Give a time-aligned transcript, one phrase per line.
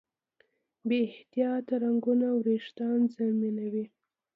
[0.87, 3.85] بې احتیاطه رنګونه وېښتيان زیانمنوي.